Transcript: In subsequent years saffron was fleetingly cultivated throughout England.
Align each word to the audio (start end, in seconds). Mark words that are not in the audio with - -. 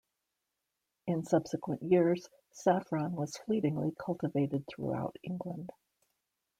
In 1.05 1.25
subsequent 1.25 1.83
years 1.83 2.27
saffron 2.49 3.13
was 3.13 3.37
fleetingly 3.37 3.91
cultivated 4.03 4.65
throughout 4.65 5.15
England. 5.21 5.69